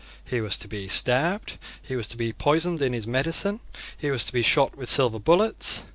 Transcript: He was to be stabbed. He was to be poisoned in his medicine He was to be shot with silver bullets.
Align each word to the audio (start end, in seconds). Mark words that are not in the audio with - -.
He 0.25 0.41
was 0.41 0.57
to 0.57 0.67
be 0.67 0.87
stabbed. 0.87 1.59
He 1.79 1.95
was 1.95 2.07
to 2.07 2.17
be 2.17 2.33
poisoned 2.33 2.81
in 2.81 2.91
his 2.91 3.05
medicine 3.05 3.59
He 3.95 4.09
was 4.09 4.25
to 4.25 4.33
be 4.33 4.41
shot 4.41 4.75
with 4.75 4.89
silver 4.89 5.19
bullets. 5.19 5.83